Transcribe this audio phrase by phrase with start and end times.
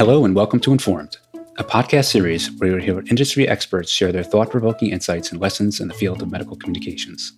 [0.00, 1.18] Hello, and welcome to Informed,
[1.58, 5.78] a podcast series where you'll hear industry experts share their thought provoking insights and lessons
[5.78, 7.34] in the field of medical communications.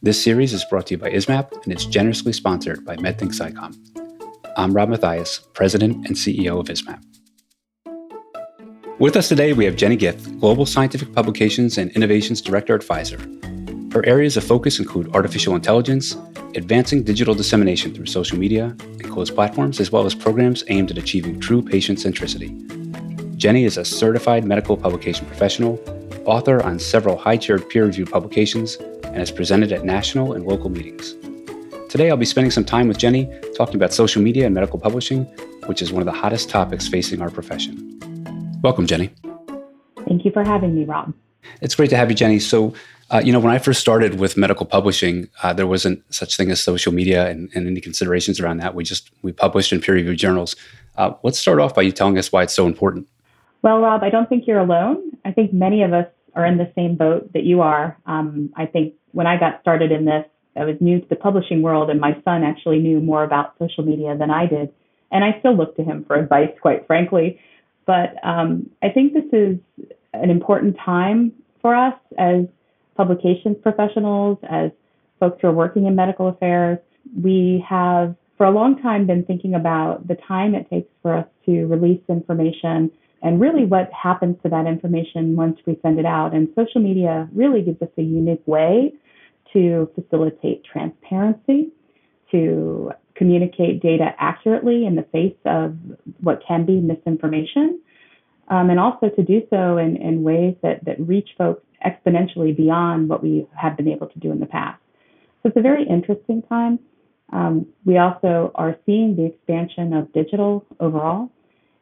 [0.00, 3.76] This series is brought to you by ISMPP and is generously sponsored by MedThink SciCom.
[4.56, 7.02] I'm Rob Matheis, President and CEO of ISMPP.
[8.98, 13.39] With us today, we have Jenny Ghith, Global Scientific Publications and Innovations Director at Pfizer.
[13.92, 16.16] Her areas of focus include artificial intelligence,
[16.54, 20.98] advancing digital dissemination through social media and closed platforms, as well as programs aimed at
[20.98, 22.54] achieving true patient centricity.
[23.36, 25.82] Jenny is a certified medical publication professional,
[26.24, 30.70] author on several high tiered peer reviewed publications, and has presented at national and local
[30.70, 31.16] meetings.
[31.88, 35.24] Today, I'll be spending some time with Jenny talking about social media and medical publishing,
[35.66, 37.98] which is one of the hottest topics facing our profession.
[38.62, 39.10] Welcome, Jenny.
[40.06, 41.12] Thank you for having me, Rob.
[41.60, 42.38] It's great to have you, Jenny.
[42.38, 42.74] So,
[43.10, 46.50] uh, you know, when I first started with medical publishing, uh, there wasn't such thing
[46.50, 48.74] as social media and, and, any considerations around that.
[48.74, 50.54] We just we published in peer-reviewed journals.
[50.96, 53.08] Uh, let's start off by you telling us why it's so important.
[53.62, 55.18] Well, Rob, I don't think you're alone.
[55.24, 57.96] I think many of us are in the same boat that you are.
[58.06, 60.24] Um, I think when I got started in this,
[60.56, 63.84] I was new to the publishing world, and my son actually knew more about social
[63.84, 64.72] media than I did.
[65.10, 67.40] And I still look to him for advice, quite frankly.
[67.86, 69.58] But um, I think this is
[70.12, 72.44] an important time for us as
[72.96, 74.70] publications professionals, as
[75.18, 76.78] folks who are working in medical affairs.
[77.22, 81.26] We have, for a long time, been thinking about the time it takes for us
[81.46, 82.90] to release information
[83.22, 86.34] and really what happens to that information once we send it out.
[86.34, 88.94] And social media really gives us a unique way
[89.52, 91.70] to facilitate transparency,
[92.30, 95.76] to communicate data accurately in the face of
[96.20, 97.80] what can be misinformation,
[98.50, 103.08] um, and also to do so in, in ways that, that reach folks exponentially beyond
[103.08, 104.80] what we have been able to do in the past.
[105.42, 106.78] So it's a very interesting time.
[107.32, 111.30] Um, we also are seeing the expansion of digital overall,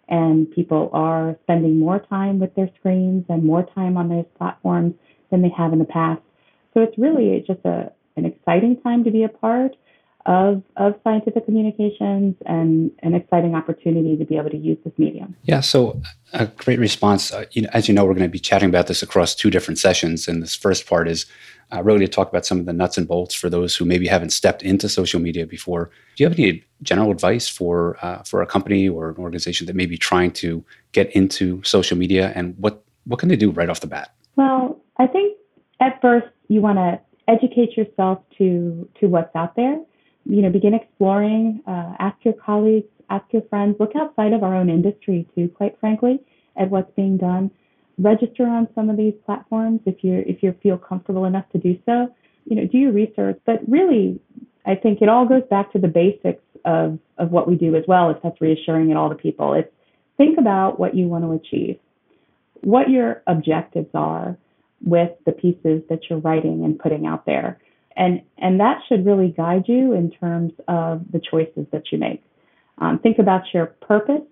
[0.09, 4.95] and people are spending more time with their screens and more time on those platforms
[5.31, 6.21] than they have in the past.
[6.75, 9.75] So it's really just a, an exciting time to be a part
[10.28, 15.34] of, of scientific communications and an exciting opportunity to be able to use this medium.
[15.44, 16.03] Yeah, so
[16.34, 17.33] a great response.
[17.33, 19.50] Uh, you know, as you know, we're going to be chatting about this across two
[19.50, 20.28] different sessions.
[20.28, 21.25] And this first part is
[21.72, 24.06] uh, really to talk about some of the nuts and bolts for those who maybe
[24.06, 25.91] haven't stepped into social media before.
[26.16, 29.77] Do you have any general advice for uh, for a company or an organization that
[29.77, 30.62] may be trying to
[30.93, 34.15] get into social media, and what what can they do right off the bat?
[34.37, 35.39] Well, I think
[35.81, 39.78] at first you want to educate yourself to to what's out there
[40.28, 44.55] you know, begin exploring, uh, ask your colleagues, ask your friends, look outside of our
[44.55, 46.21] own industry too, quite frankly,
[46.56, 47.50] at what's being done.
[47.99, 51.77] Register on some of these platforms if you if you feel comfortable enough to do
[51.84, 52.15] so.
[52.44, 54.21] You know, do your research, but really,
[54.65, 57.84] I think it all goes back to the basics of of what we do as
[57.89, 58.10] well.
[58.10, 59.72] If that's reassuring at all to people, it's
[60.16, 61.78] think about what you want to achieve,
[62.60, 64.37] what your objectives are
[64.84, 67.59] with the pieces that you're writing and putting out there
[67.98, 72.22] and and that should really guide you in terms of the choices that you make.
[72.78, 74.22] Um, think about your purpose.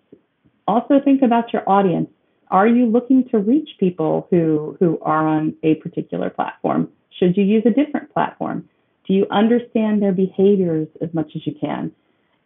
[0.68, 2.08] Also think about your audience.
[2.50, 6.88] Are you looking to reach people who who are on a particular platform?
[7.18, 8.68] Should you use a different platform?
[9.06, 11.92] Do you understand their behaviors as much as you can?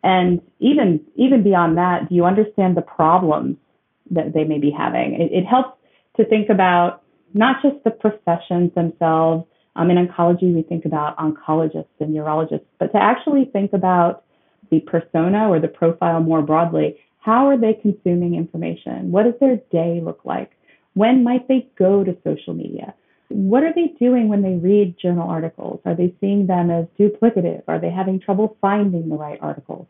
[0.02, 3.56] And even even beyond that, do you understand the problems
[4.10, 5.20] that they may be having?
[5.20, 5.78] It, it helps
[6.16, 7.02] to think about
[7.34, 9.44] not just the professions themselves,
[9.76, 14.25] um, in oncology, we think about oncologists and urologists, but to actually think about
[14.70, 19.12] the persona or the profile more broadly, how are they consuming information?
[19.12, 20.53] What does their day look like?
[20.94, 22.94] When might they go to social media?
[23.28, 25.81] What are they doing when they read journal articles?
[25.84, 27.62] Are they seeing them as duplicative?
[27.69, 29.87] Are they having trouble finding the right articles?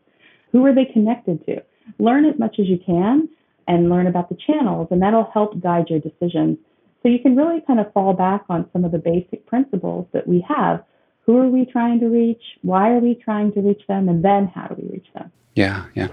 [0.51, 1.63] Who are they connected to?
[1.97, 3.29] Learn as much as you can
[3.67, 6.57] and learn about the channels, and that'll help guide your decisions
[7.01, 10.27] so you can really kind of fall back on some of the basic principles that
[10.27, 10.83] we have.
[11.25, 12.41] Who are we trying to reach?
[12.61, 14.09] Why are we trying to reach them?
[14.09, 15.31] And then how do we reach them?
[15.55, 16.07] Yeah, yeah.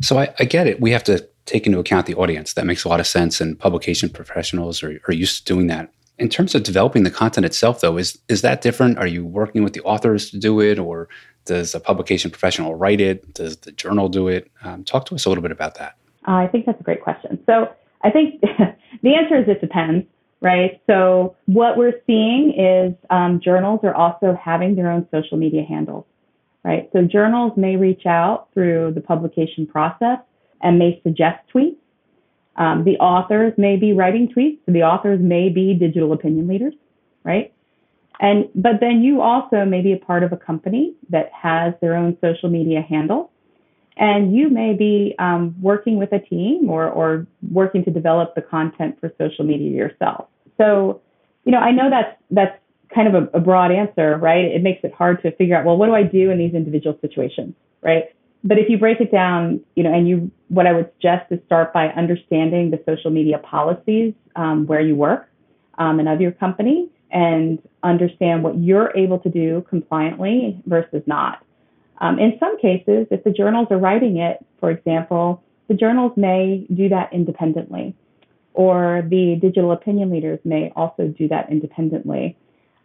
[0.00, 0.80] So I, I get it.
[0.80, 2.54] We have to take into account the audience.
[2.54, 3.40] That makes a lot of sense.
[3.40, 5.90] And publication professionals are, are used to doing that.
[6.18, 8.98] In terms of developing the content itself, though, is is that different?
[8.98, 11.08] Are you working with the authors to do it, or
[11.44, 13.34] does a publication professional write it?
[13.34, 14.48] Does the journal do it?
[14.62, 15.96] Um, talk to us a little bit about that.
[16.28, 17.42] Uh, I think that's a great question.
[17.46, 17.68] So
[18.04, 18.40] I think
[19.02, 20.06] the answer is it depends
[20.44, 20.78] right?
[20.86, 26.04] So what we're seeing is um, journals are also having their own social media handles,
[26.62, 26.90] right?
[26.92, 30.18] So journals may reach out through the publication process
[30.60, 31.78] and may suggest tweets.
[32.56, 34.58] Um, the authors may be writing tweets.
[34.66, 36.74] So the authors may be digital opinion leaders,
[37.24, 37.50] right?
[38.20, 41.96] And but then you also may be a part of a company that has their
[41.96, 43.32] own social media handle,
[43.96, 48.42] And you may be um, working with a team or, or working to develop the
[48.42, 50.28] content for social media yourself.
[50.58, 51.00] So,
[51.44, 52.58] you know, I know that's that's
[52.94, 54.44] kind of a, a broad answer, right?
[54.44, 56.96] It makes it hard to figure out, well, what do I do in these individual
[57.00, 58.04] situations, right?
[58.44, 61.40] But if you break it down, you know, and you, what I would suggest is
[61.46, 65.28] start by understanding the social media policies um, where you work
[65.78, 71.44] um, and of your company, and understand what you're able to do compliantly versus not.
[72.00, 76.66] Um, in some cases, if the journals are writing it, for example, the journals may
[76.74, 77.94] do that independently,
[78.54, 82.36] or the digital opinion leaders may also do that independently.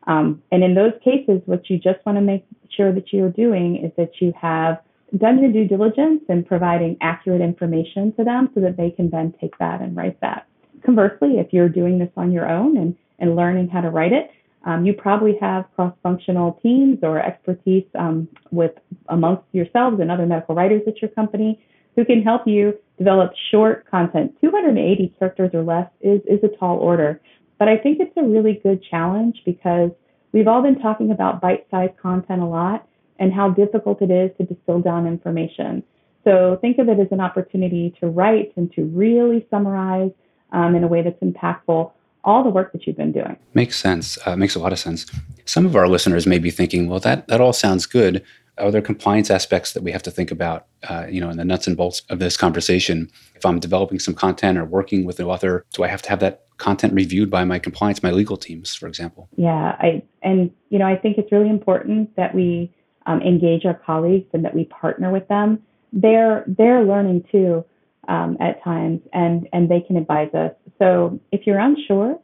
[0.07, 2.45] Um, and in those cases, what you just want to make
[2.75, 4.80] sure that you're doing is that you have
[5.18, 9.33] done your due diligence in providing accurate information to them so that they can then
[9.39, 10.48] take that and write that.
[10.83, 14.31] Conversely, if you're doing this on your own and, and learning how to write it,
[14.66, 18.71] um, you probably have cross-functional teams or expertise um, with
[19.07, 21.63] amongst yourselves and other medical writers at your company
[21.95, 24.36] who can help you develop short content.
[24.41, 27.21] 280 characters or less is, is a tall order,
[27.57, 29.91] but I think it's a really good challenge because
[30.31, 32.88] we've all been talking about bite-sized content a lot
[33.19, 35.83] and how difficult it is to distill down information.
[36.24, 40.12] So think of it as an opportunity to write and to really summarize
[40.51, 41.92] um, in a way that's impactful
[42.24, 43.38] all the work that you've been doing.
[43.53, 44.18] Makes sense.
[44.25, 45.06] Uh, makes a lot of sense.
[45.45, 48.24] Some of our listeners may be thinking, well, that, that all sounds good.
[48.59, 51.45] Are there compliance aspects that we have to think about, uh, you know, in the
[51.45, 53.09] nuts and bolts of this conversation?
[53.35, 56.19] If I'm developing some content or working with an author, do I have to have
[56.19, 59.29] that content reviewed by my compliance, my legal teams, for example?
[59.38, 62.71] Yeah, I and you know, I think it's really important that we
[63.06, 65.63] um, engage our colleagues and that we partner with them.
[65.91, 67.65] They're they're learning too
[68.07, 70.51] um, at times, and and they can advise us.
[70.77, 72.19] So if you're unsure,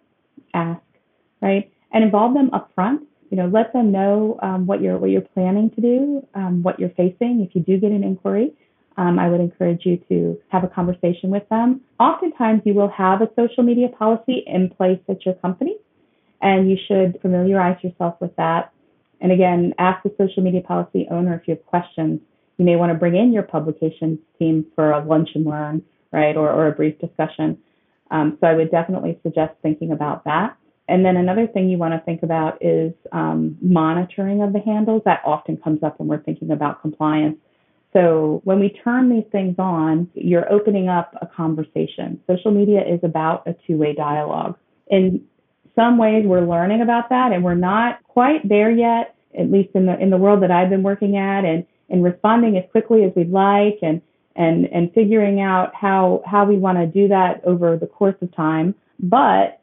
[0.54, 0.82] ask,
[1.42, 3.02] right, and involve them up front.
[3.36, 6.80] You know, let them know um, what you're what you're planning to do, um, what
[6.80, 7.46] you're facing.
[7.46, 8.54] If you do get an inquiry,
[8.96, 11.82] um, I would encourage you to have a conversation with them.
[12.00, 15.76] Oftentimes, you will have a social media policy in place at your company,
[16.42, 18.72] and you should familiarize yourself with that
[19.22, 22.20] and again, ask the social media policy owner if you have questions.
[22.58, 26.36] You may want to bring in your publications team for a lunch and learn, right,
[26.36, 27.58] or, or a brief discussion.
[28.12, 30.58] Um, so I would definitely suggest thinking about that.
[30.88, 35.02] And then another thing you want to think about is um, monitoring of the handles.
[35.06, 37.38] That often comes up when we're thinking about compliance.
[37.92, 42.20] So when we turn these things on, you're opening up a conversation.
[42.28, 44.58] Social media is about a two way dialogue.
[44.88, 45.26] In
[45.76, 49.86] some ways, we're learning about that, and we're not quite there yet at least in
[49.86, 53.12] the in the world that I've been working at, and and responding as quickly as
[53.16, 54.02] we'd like, and
[54.36, 58.34] and and figuring out how how we want to do that over the course of
[58.36, 58.76] time.
[59.00, 59.62] But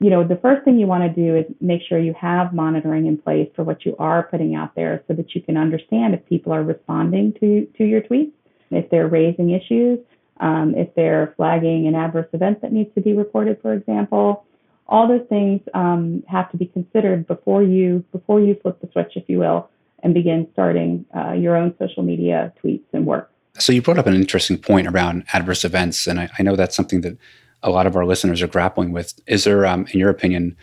[0.00, 3.06] you know, the first thing you want to do is make sure you have monitoring
[3.06, 6.24] in place for what you are putting out there, so that you can understand if
[6.26, 8.32] people are responding to to your tweets,
[8.70, 9.98] if they're raising issues,
[10.40, 14.44] um, if they're flagging an adverse event that needs to be reported, for example
[14.86, 19.12] all those things um, have to be considered before you before you flip the switch,
[19.16, 19.68] if you will,
[20.02, 23.30] and begin starting uh, your own social media tweets and work.
[23.58, 26.74] So you brought up an interesting point around adverse events, and I, I know that's
[26.74, 27.16] something that
[27.64, 29.14] a lot of our listeners are grappling with.
[29.26, 30.56] Is there, um, in your opinion,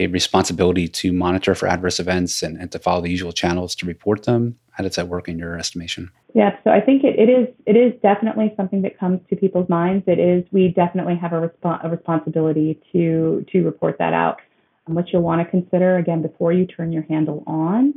[0.00, 3.86] a responsibility to monitor for adverse events and, and to follow the usual channels to
[3.86, 4.58] report them?
[4.72, 6.10] How does that work in your estimation?
[6.34, 9.68] Yeah, so I think it, it is it is definitely something that comes to people's
[9.68, 10.04] minds.
[10.06, 14.38] It is we definitely have a, resp- a responsibility to to report that out.
[14.86, 17.94] And what you'll want to consider again before you turn your handle on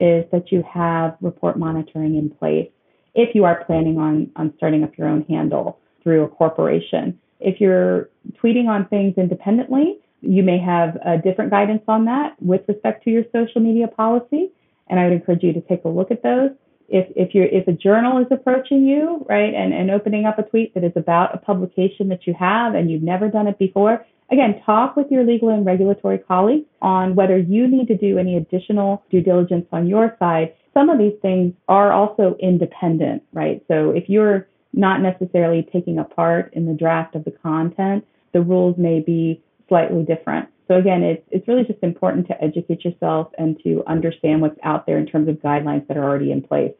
[0.00, 2.70] is that you have report monitoring in place
[3.14, 7.18] if you are planning on on starting up your own handle through a corporation.
[7.44, 8.08] If you're
[8.42, 13.10] tweeting on things independently, you may have a different guidance on that with respect to
[13.10, 14.50] your social media policy,
[14.88, 16.50] and I would encourage you to take a look at those.
[16.88, 20.42] If if you if a journal is approaching you, right, and, and opening up a
[20.42, 24.04] tweet that is about a publication that you have and you've never done it before,
[24.30, 28.36] again, talk with your legal and regulatory colleagues on whether you need to do any
[28.36, 30.52] additional due diligence on your side.
[30.74, 33.62] Some of these things are also independent, right?
[33.68, 38.42] So if you're not necessarily taking a part in the draft of the content, the
[38.42, 40.48] rules may be slightly different.
[40.68, 44.86] So again, it's, it's really just important to educate yourself and to understand what's out
[44.86, 46.72] there in terms of guidelines that are already in place.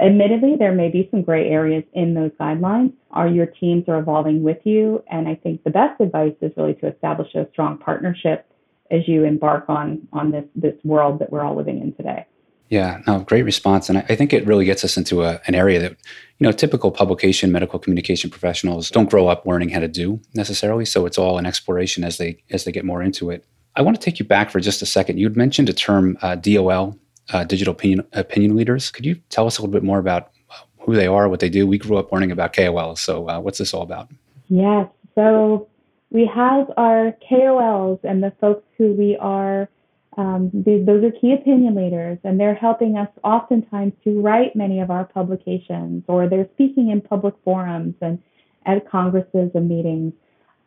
[0.00, 2.92] Admittedly, there may be some gray areas in those guidelines.
[3.10, 5.02] Are your teams are evolving with you?
[5.10, 8.46] And I think the best advice is really to establish a strong partnership
[8.92, 12.26] as you embark on on this this world that we're all living in today.
[12.72, 15.54] Yeah, no, great response, and I, I think it really gets us into a, an
[15.54, 15.90] area that
[16.38, 20.86] you know typical publication medical communication professionals don't grow up learning how to do necessarily.
[20.86, 23.44] So it's all an exploration as they as they get more into it.
[23.76, 25.18] I want to take you back for just a second.
[25.18, 26.98] You'd mentioned a term uh, DOL,
[27.34, 28.90] uh, digital opinion opinion leaders.
[28.90, 30.30] Could you tell us a little bit more about
[30.78, 31.66] who they are, what they do.
[31.66, 32.98] We grew up learning about KOLs.
[32.98, 34.08] So, uh, what's this all about?
[34.48, 34.88] Yes.
[35.14, 35.68] So,
[36.10, 39.68] we have our KOLs and the folks who we are,
[40.16, 44.80] um, these, those are key opinion leaders, and they're helping us oftentimes to write many
[44.80, 48.18] of our publications, or they're speaking in public forums and
[48.66, 50.12] at congresses and meetings.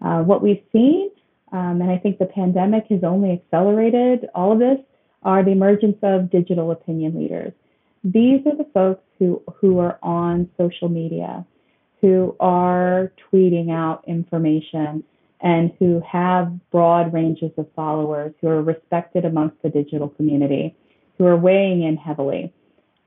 [0.02, 1.12] Uh, what we've seen,
[1.52, 4.80] um, and I think the pandemic has only accelerated all of this,
[5.24, 7.54] are the emergence of digital opinion leaders.
[8.04, 11.46] These are the folks who, who are on social media,
[12.02, 15.04] who are tweeting out information,
[15.42, 20.76] and who have broad ranges of followers, who are respected amongst the digital community,
[21.18, 22.54] who are weighing in heavily.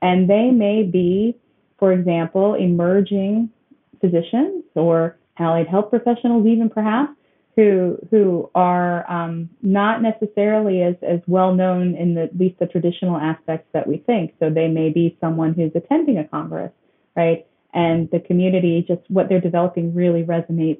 [0.01, 1.35] And they may be,
[1.77, 3.49] for example, emerging
[3.99, 7.13] physicians or allied health professionals, even perhaps,
[7.55, 12.67] who who are um, not necessarily as, as well known in the, at least the
[12.67, 14.33] traditional aspects that we think.
[14.39, 16.71] So they may be someone who's attending a congress,
[17.17, 17.45] right?
[17.73, 20.79] And the community, just what they're developing, really resonates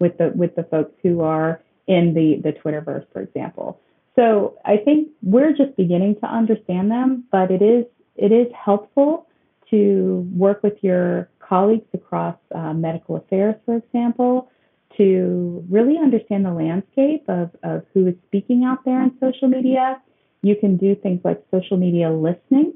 [0.00, 3.80] with the with the folks who are in the the Twitterverse, for example.
[4.16, 7.84] So I think we're just beginning to understand them, but it is
[8.16, 9.26] it is helpful
[9.70, 14.50] to work with your colleagues across uh, medical affairs, for example,
[14.96, 20.00] to really understand the landscape of, of who is speaking out there on social media.
[20.42, 22.74] You can do things like social media listening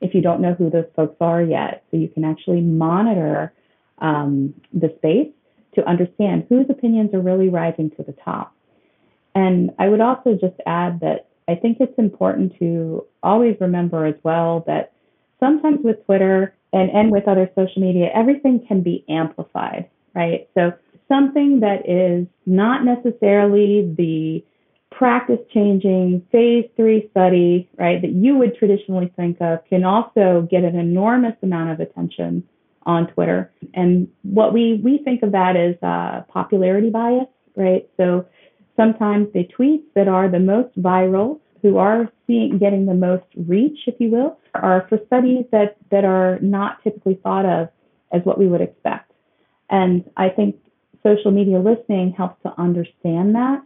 [0.00, 1.84] if you don't know who those folks are yet.
[1.90, 3.52] So you can actually monitor
[3.98, 5.32] um, the space
[5.74, 8.54] to understand whose opinions are really rising to the top.
[9.34, 14.14] And I would also just add that I think it's important to always remember as
[14.22, 14.92] well that
[15.40, 20.48] sometimes with Twitter and, and with other social media, everything can be amplified, right?
[20.54, 20.72] So
[21.08, 24.44] something that is not necessarily the
[24.90, 30.62] practice changing phase three study, right, that you would traditionally think of can also get
[30.62, 32.44] an enormous amount of attention
[32.86, 33.52] on Twitter.
[33.74, 37.26] And what we, we think of that as uh, popularity bias,
[37.56, 37.88] right?
[37.96, 38.26] So
[38.76, 43.78] sometimes the tweets that are the most viral, who are seeing, getting the most reach,
[43.86, 47.70] if you will, are for studies that, that are not typically thought of
[48.12, 49.10] as what we would expect.
[49.70, 50.56] And I think
[51.02, 53.62] social media listening helps to understand that,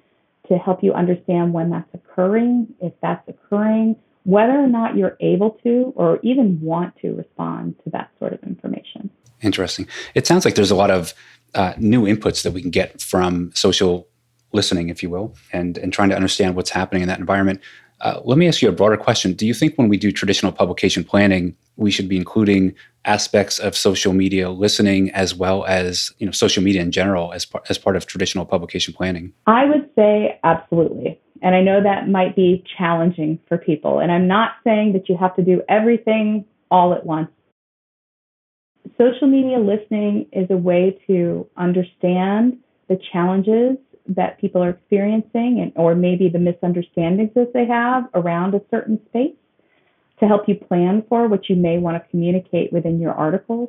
[0.47, 5.59] to help you understand when that's occurring, if that's occurring, whether or not you're able
[5.63, 9.11] to or even want to respond to that sort of information.
[9.43, 9.87] Interesting.
[10.15, 11.15] It sounds like there's a lot of
[11.55, 14.09] uh, new inputs that we can get from social
[14.53, 17.61] listening, if you will, and, and trying to understand what's happening in that environment.
[18.01, 19.33] Uh, let me ask you a broader question.
[19.33, 23.77] Do you think when we do traditional publication planning, we should be including aspects of
[23.77, 27.79] social media listening as well as you know social media in general as, par- as
[27.79, 29.33] part of traditional publication planning?
[29.47, 31.21] I would say absolutely.
[31.42, 34.00] And I know that might be challenging for people.
[34.00, 37.30] And I'm not saying that you have to do everything all at once.
[38.97, 43.76] Social media listening is a way to understand the challenges
[44.09, 48.99] that people are experiencing and or maybe the misunderstandings that they have around a certain
[49.09, 49.37] space
[50.18, 53.68] to help you plan for what you may want to communicate within your articles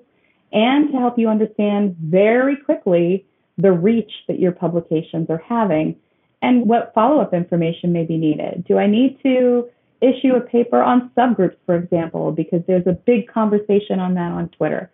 [0.52, 3.26] and to help you understand very quickly
[3.58, 5.96] the reach that your publications are having
[6.42, 8.66] and what follow-up information may be needed.
[8.68, 9.68] Do I need to
[10.02, 14.50] issue a paper on subgroups, for example, because there's a big conversation on that on
[14.50, 14.90] Twitter?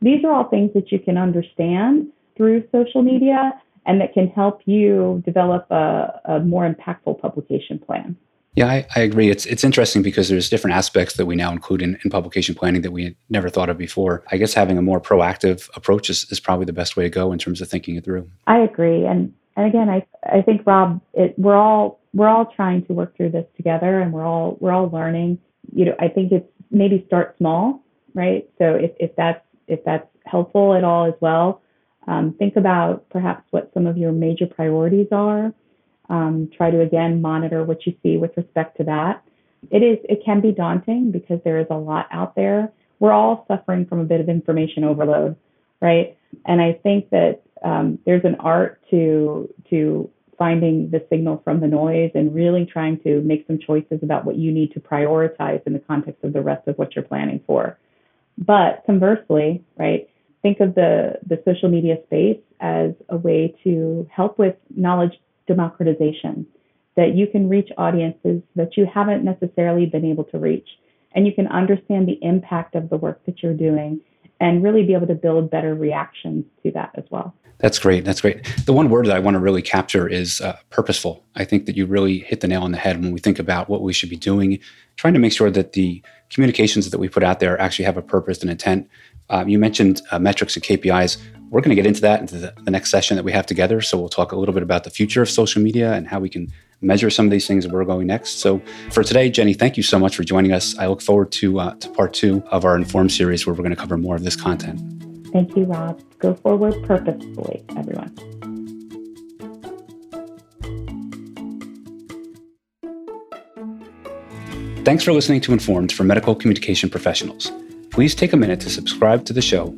[0.00, 3.52] These are all things that you can understand through social media
[3.86, 8.16] and that can help you develop a, a more impactful publication plan.
[8.56, 9.30] Yeah, I, I, agree.
[9.30, 12.82] It's it's interesting because there's different aspects that we now include in, in publication planning
[12.82, 14.22] that we never thought of before.
[14.30, 17.32] I guess having a more proactive approach is, is probably the best way to go
[17.32, 18.30] in terms of thinking it through.
[18.46, 22.84] I agree, and and again, I I think Rob, it, we're all we're all trying
[22.86, 25.38] to work through this together, and we're all we're all learning.
[25.72, 27.82] You know, I think it's maybe start small,
[28.14, 28.48] right?
[28.58, 31.62] So if if that's if that's helpful at all as well,
[32.06, 35.52] um, think about perhaps what some of your major priorities are.
[36.10, 39.22] Um, try to again monitor what you see with respect to that.
[39.70, 42.72] It is it can be daunting because there is a lot out there.
[42.98, 45.36] We're all suffering from a bit of information overload,
[45.84, 46.16] right?
[46.46, 51.68] And I think that um, there's an art to to finding the signal from the
[51.68, 55.72] noise and really trying to make some choices about what you need to prioritize in
[55.74, 57.78] the context of the rest of what you're planning for.
[58.38, 60.08] But conversely, right,
[60.42, 65.12] think of the, the social media space as a way to help with knowledge
[65.46, 66.46] democratization,
[66.96, 70.68] that you can reach audiences that you haven't necessarily been able to reach.
[71.14, 74.00] And you can understand the impact of the work that you're doing
[74.40, 77.34] and really be able to build better reactions to that as well.
[77.58, 78.04] That's great.
[78.04, 78.44] That's great.
[78.66, 81.24] The one word that I want to really capture is uh, purposeful.
[81.36, 83.68] I think that you really hit the nail on the head when we think about
[83.68, 84.58] what we should be doing,
[84.96, 88.02] trying to make sure that the communications that we put out there actually have a
[88.02, 88.88] purpose and intent.
[89.30, 91.16] Uh, you mentioned uh, metrics and KPIs.
[91.48, 93.80] We're going to get into that into the, the, next session that we have together.
[93.80, 96.28] So we'll talk a little bit about the future of social media and how we
[96.28, 98.40] can measure some of these things where we're going next.
[98.40, 100.76] So for today, Jenny, thank you so much for joining us.
[100.78, 103.70] I look forward to, uh, to part two of our Inform series where we're going
[103.70, 104.80] to cover more of this content.
[105.32, 106.00] Thank you, Rob.
[106.18, 108.14] Go forward purposefully, everyone.
[114.84, 117.50] Thanks for listening to Informed for Medical Communication Professionals.
[117.90, 119.68] Please take a minute to subscribe to the show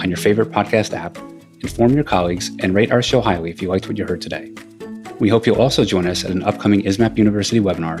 [0.00, 1.18] on your favorite podcast app,
[1.60, 4.52] inform your colleagues, and rate our show highly if you liked what you heard today.
[5.24, 7.98] We hope you'll also join us at an upcoming ISMPP University webinar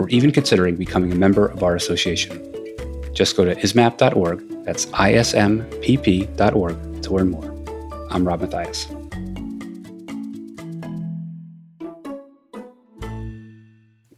[0.00, 2.42] or even considering becoming a member of our association.
[3.14, 6.32] Just go to ismpp.org that's ismpp.org
[7.04, 7.52] to learn more.
[8.10, 8.86] I'm Rob Matheis.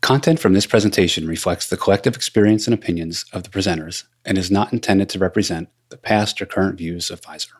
[0.00, 4.50] Content from this presentation reflects the collective experience and opinions of the presenters and is
[4.50, 7.57] not intended to represent the past or current views of Pfizer.